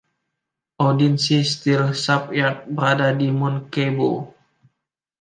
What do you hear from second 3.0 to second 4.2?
di Munkebo.